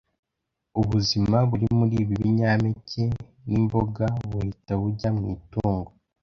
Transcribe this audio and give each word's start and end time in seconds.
Ubuzima 0.79 1.37
buri 1.49 1.65
muri 1.77 1.95
ibi 2.03 2.15
binyampeke 2.23 3.03
n’imboga 3.47 4.05
buhita 4.29 4.73
bujya 4.81 5.09
mu 5.17 5.23
itungo 5.35 5.91